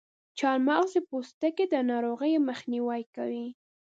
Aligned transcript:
چارمغز 0.39 0.89
د 0.95 0.97
پوستکي 1.09 1.65
د 1.69 1.75
ناروغیو 1.91 2.45
مخنیوی 2.49 3.01
کوي. 3.15 3.47